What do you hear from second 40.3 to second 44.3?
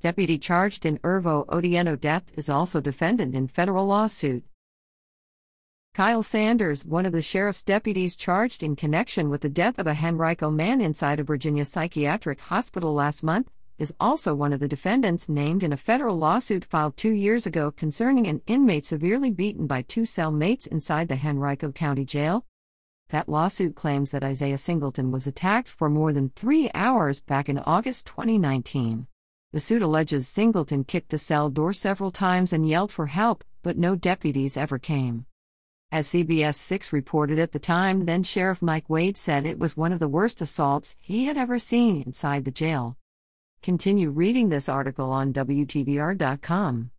assaults he had ever seen inside the jail. Continue